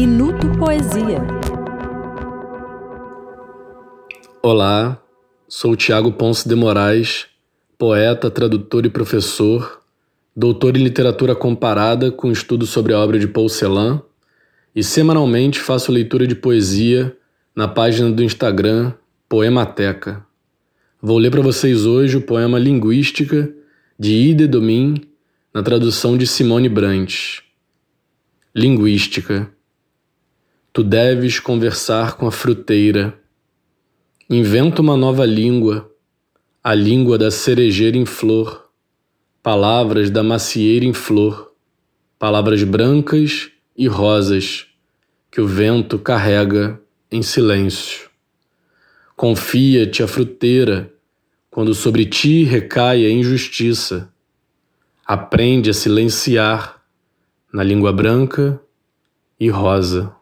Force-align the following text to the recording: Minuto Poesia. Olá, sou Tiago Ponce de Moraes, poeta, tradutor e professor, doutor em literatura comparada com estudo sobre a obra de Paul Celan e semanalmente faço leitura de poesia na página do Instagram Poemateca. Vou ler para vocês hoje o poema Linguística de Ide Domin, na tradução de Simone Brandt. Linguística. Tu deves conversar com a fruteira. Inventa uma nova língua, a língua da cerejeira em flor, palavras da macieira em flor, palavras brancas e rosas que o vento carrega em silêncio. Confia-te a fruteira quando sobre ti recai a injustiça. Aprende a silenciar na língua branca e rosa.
Minuto 0.00 0.46
Poesia. 0.56 1.18
Olá, 4.40 5.02
sou 5.48 5.74
Tiago 5.74 6.12
Ponce 6.12 6.48
de 6.48 6.54
Moraes, 6.54 7.26
poeta, 7.76 8.30
tradutor 8.30 8.86
e 8.86 8.90
professor, 8.90 9.82
doutor 10.36 10.76
em 10.76 10.84
literatura 10.84 11.34
comparada 11.34 12.12
com 12.12 12.30
estudo 12.30 12.64
sobre 12.64 12.94
a 12.94 13.00
obra 13.00 13.18
de 13.18 13.26
Paul 13.26 13.48
Celan 13.48 14.00
e 14.72 14.84
semanalmente 14.84 15.58
faço 15.58 15.90
leitura 15.90 16.28
de 16.28 16.36
poesia 16.36 17.16
na 17.52 17.66
página 17.66 18.08
do 18.08 18.22
Instagram 18.22 18.92
Poemateca. 19.28 20.24
Vou 21.02 21.18
ler 21.18 21.32
para 21.32 21.42
vocês 21.42 21.84
hoje 21.84 22.18
o 22.18 22.22
poema 22.22 22.56
Linguística 22.56 23.52
de 23.98 24.12
Ide 24.12 24.46
Domin, 24.46 24.94
na 25.52 25.60
tradução 25.60 26.16
de 26.16 26.24
Simone 26.24 26.68
Brandt. 26.68 27.42
Linguística. 28.54 29.57
Tu 30.78 30.84
deves 30.84 31.40
conversar 31.40 32.16
com 32.16 32.28
a 32.28 32.30
fruteira. 32.30 33.12
Inventa 34.30 34.80
uma 34.80 34.96
nova 34.96 35.26
língua, 35.26 35.90
a 36.62 36.72
língua 36.72 37.18
da 37.18 37.32
cerejeira 37.32 37.96
em 37.96 38.06
flor, 38.06 38.70
palavras 39.42 40.08
da 40.08 40.22
macieira 40.22 40.84
em 40.84 40.92
flor, 40.92 41.52
palavras 42.16 42.62
brancas 42.62 43.50
e 43.76 43.88
rosas 43.88 44.68
que 45.32 45.40
o 45.40 45.48
vento 45.48 45.98
carrega 45.98 46.80
em 47.10 47.22
silêncio. 47.22 48.08
Confia-te 49.16 50.04
a 50.04 50.06
fruteira 50.06 50.94
quando 51.50 51.74
sobre 51.74 52.06
ti 52.06 52.44
recai 52.44 53.04
a 53.04 53.10
injustiça. 53.10 54.14
Aprende 55.04 55.70
a 55.70 55.74
silenciar 55.74 56.80
na 57.52 57.64
língua 57.64 57.92
branca 57.92 58.60
e 59.40 59.48
rosa. 59.50 60.16